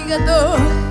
[0.00, 0.87] Obrigado.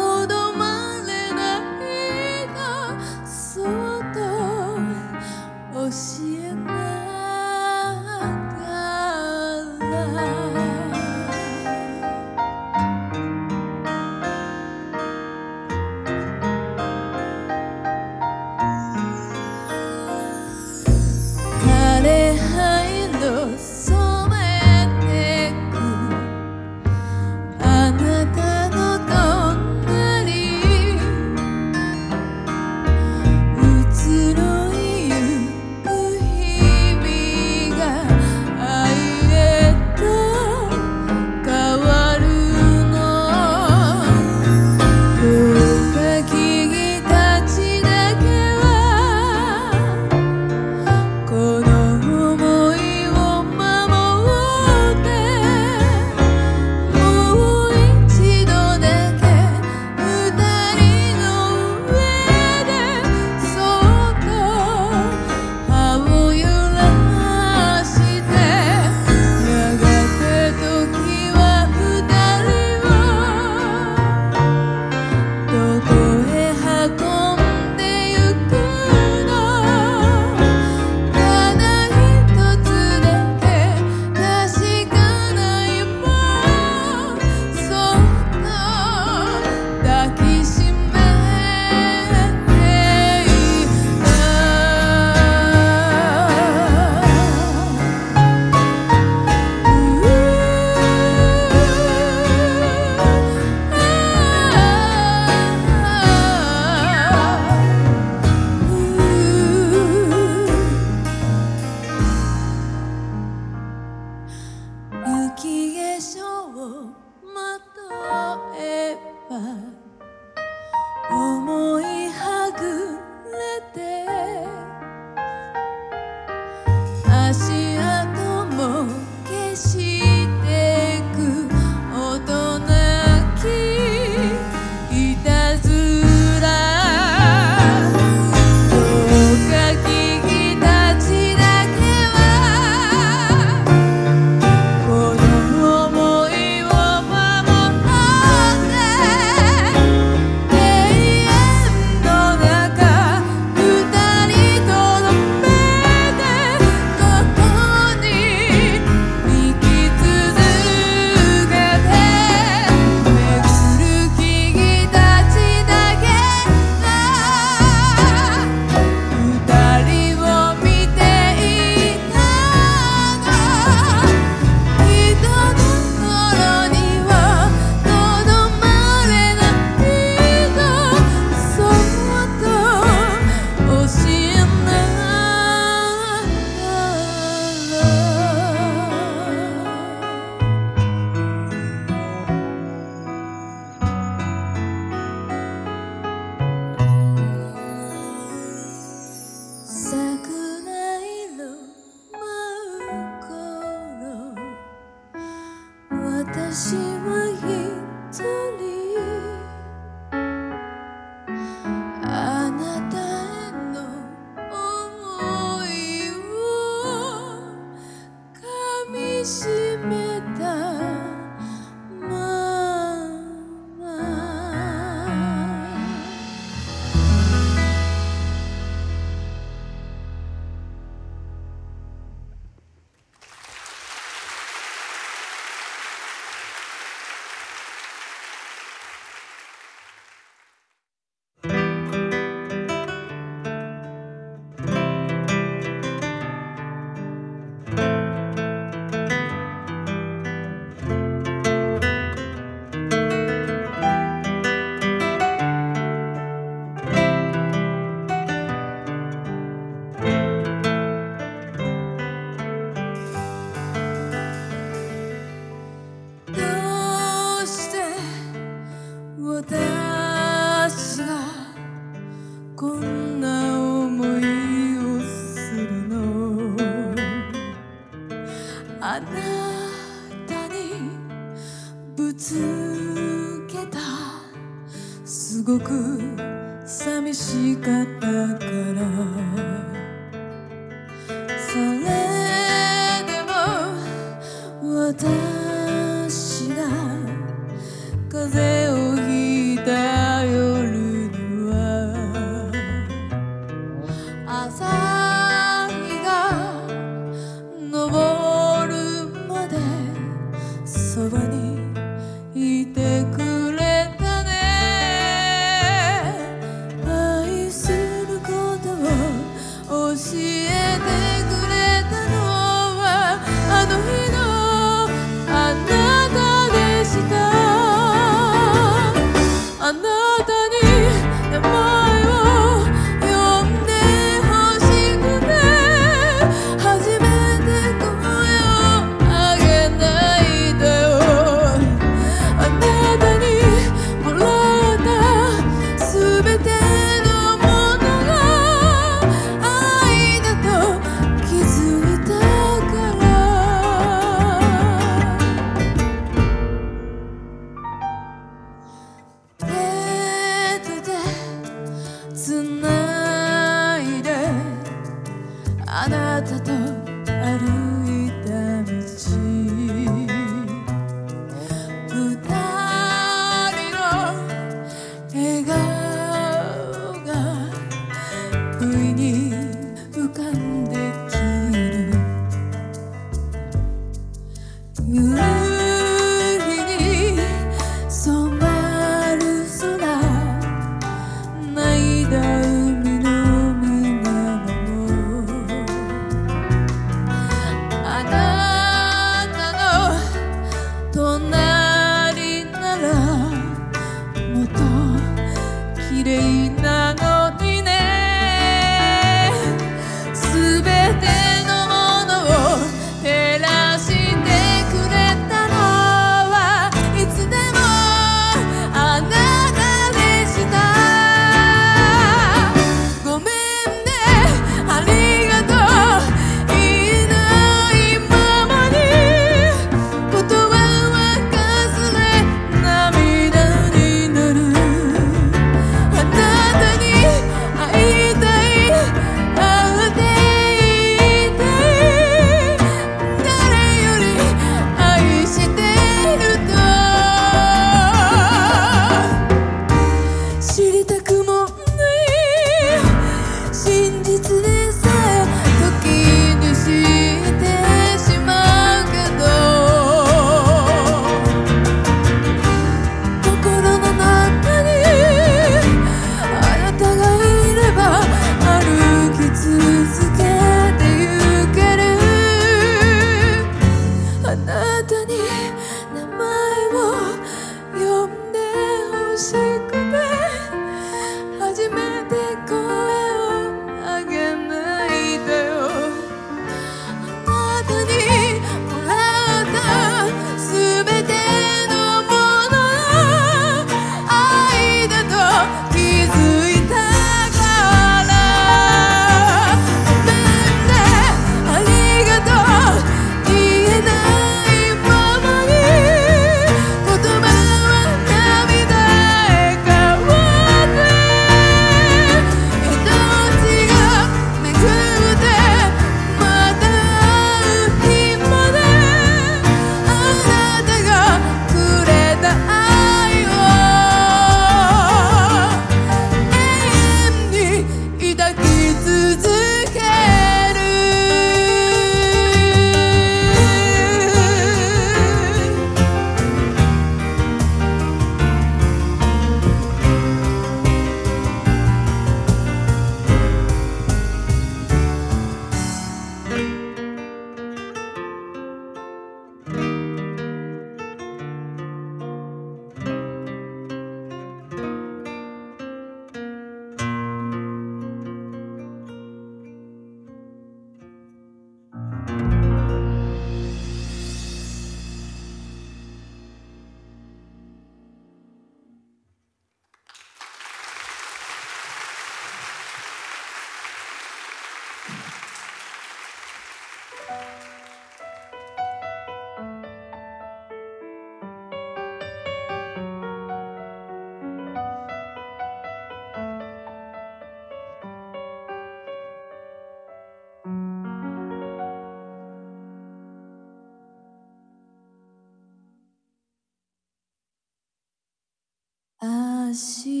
[599.53, 600.00] し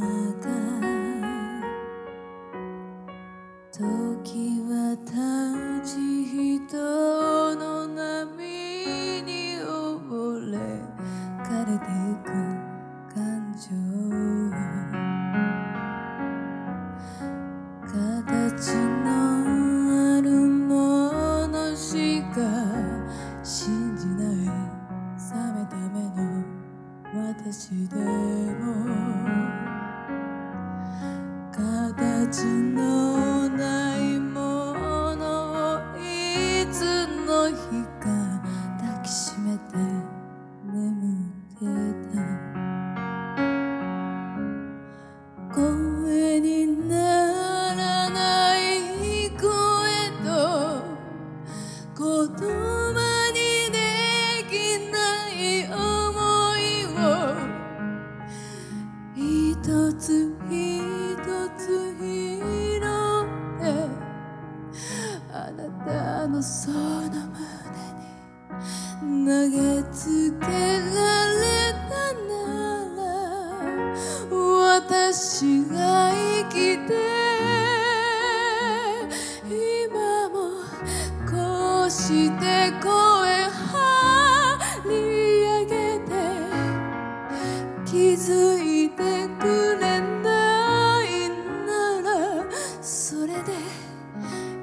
[0.00, 0.06] 那
[0.40, 0.89] 个。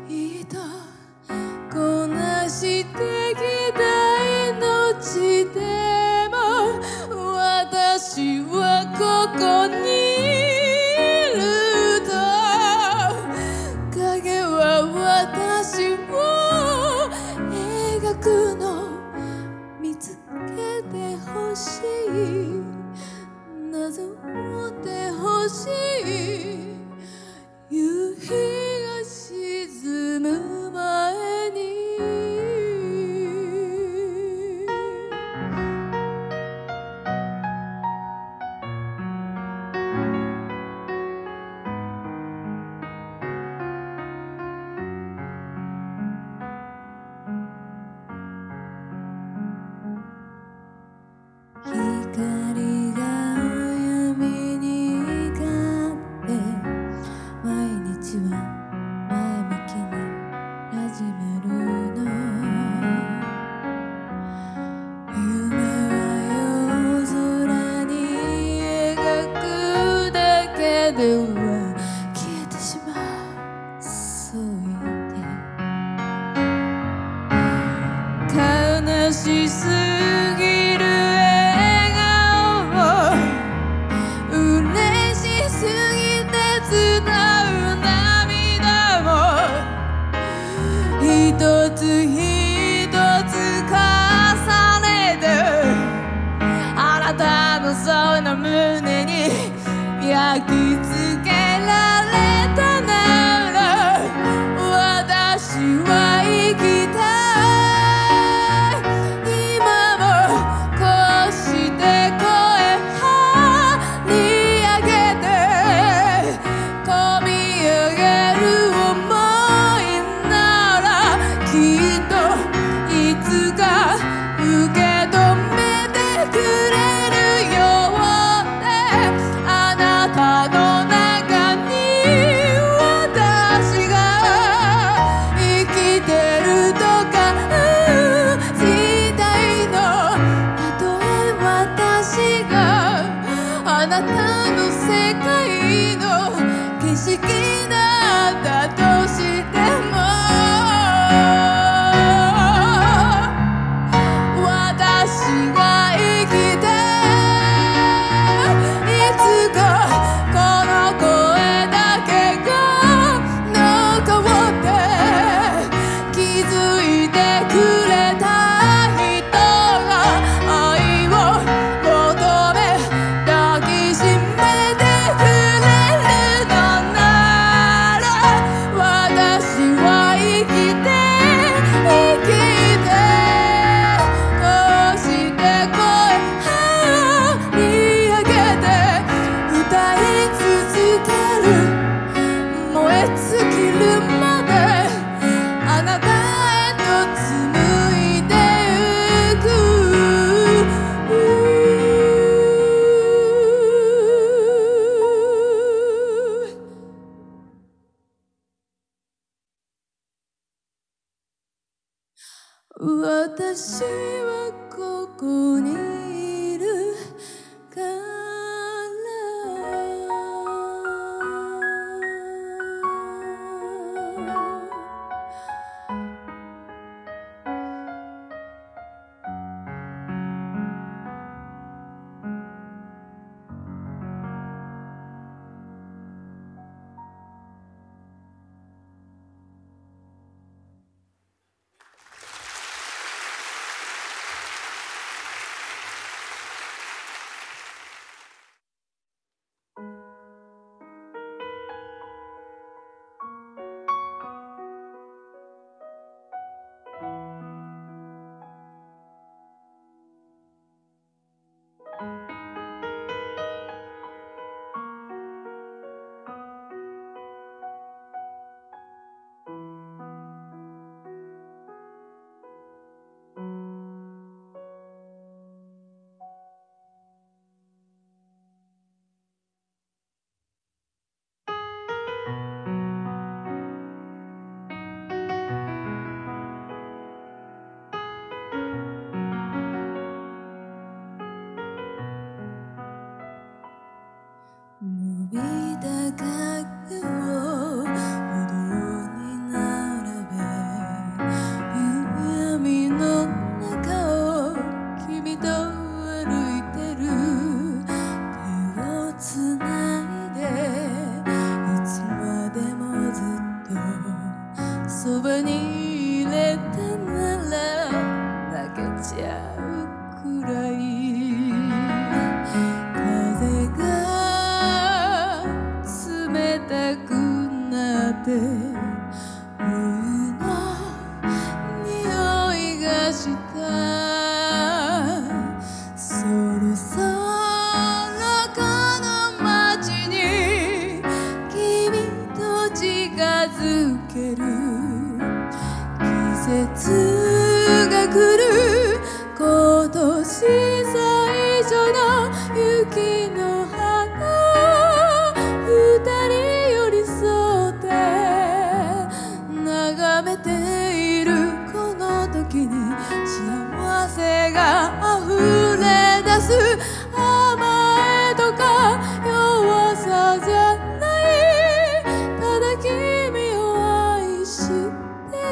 [0.10, 0.46] いい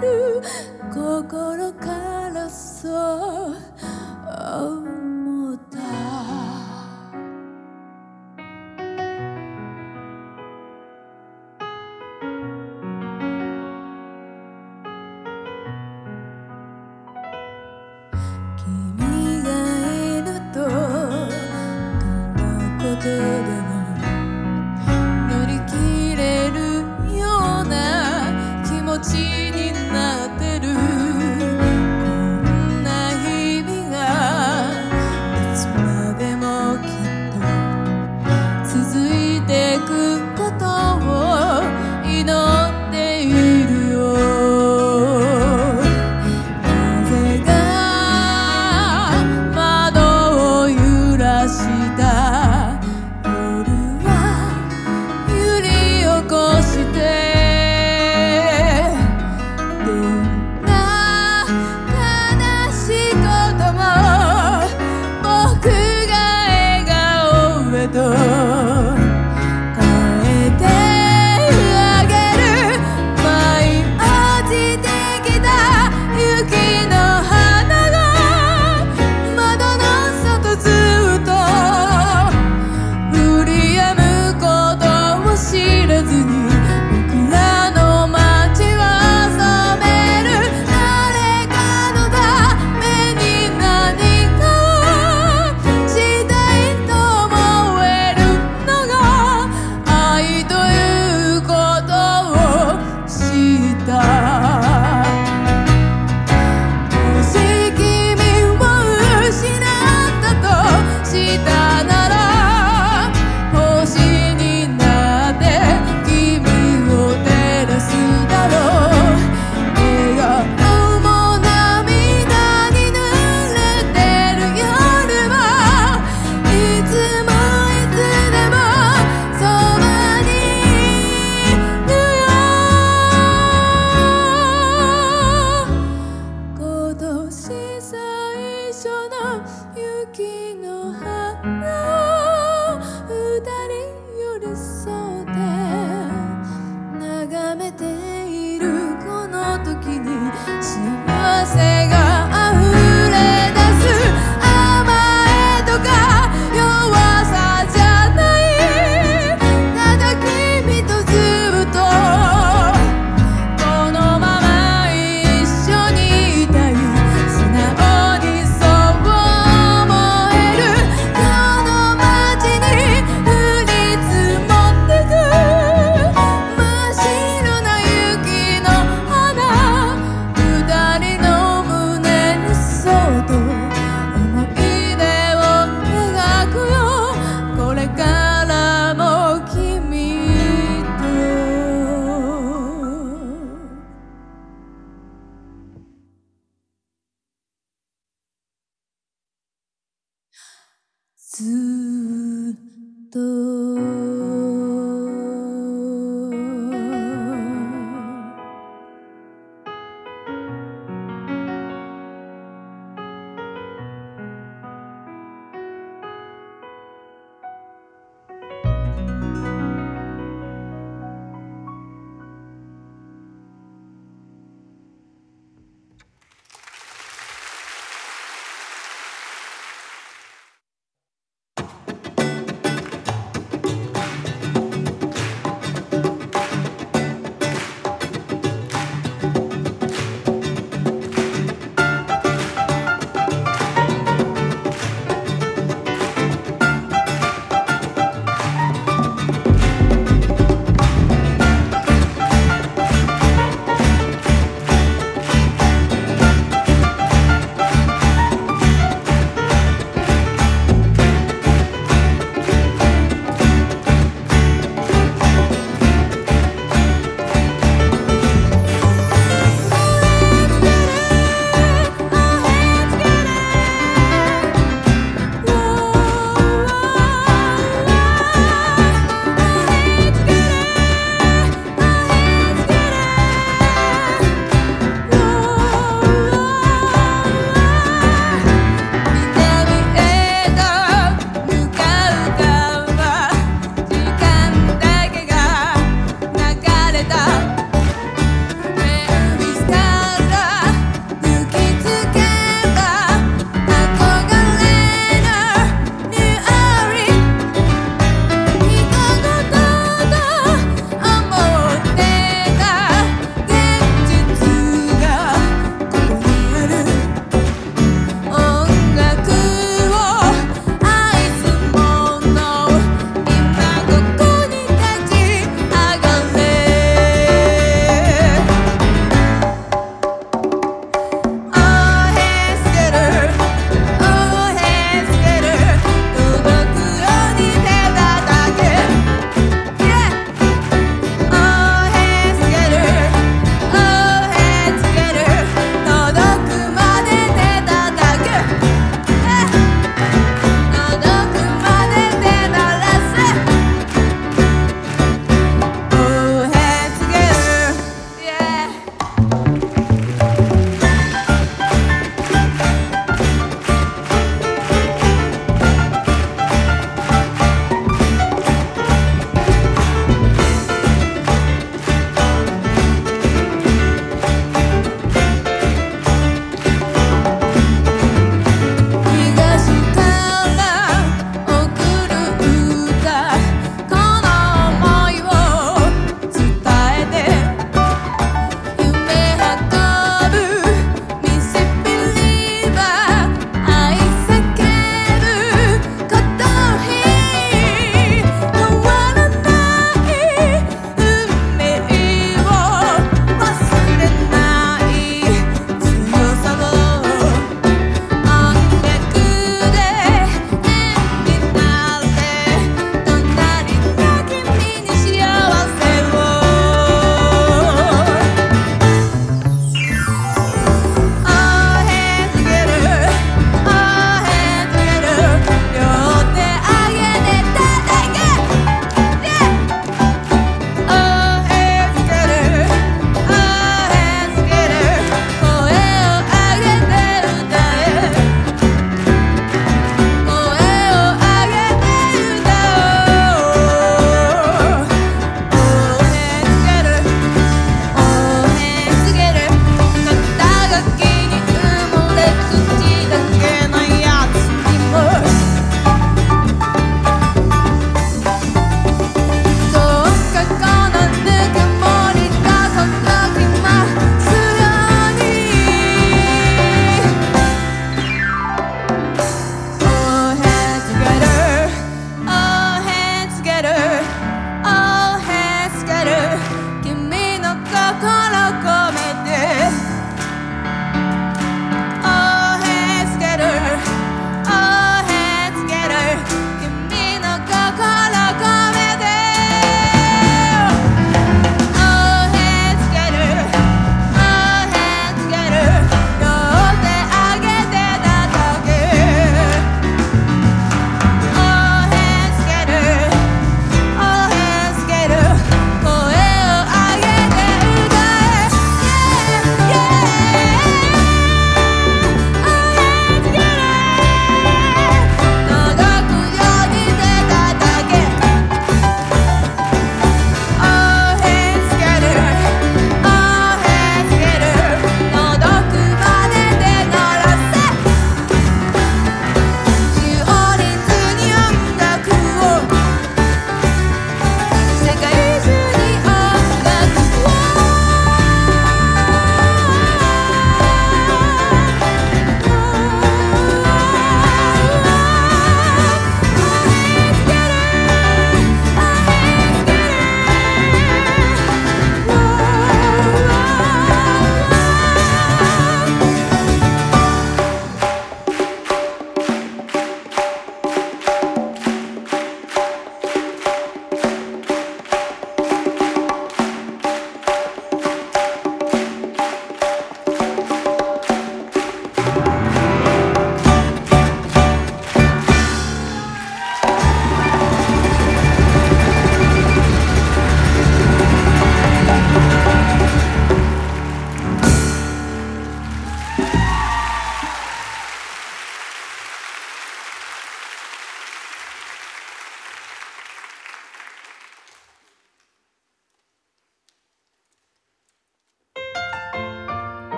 [0.00, 0.42] る
[0.92, 2.90] 心からそ
[3.52, 3.56] う。
[4.54, 5.01] 思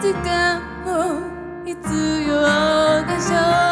[0.00, 1.20] 時間も
[1.66, 1.76] 必
[2.26, 3.69] 要でしょう。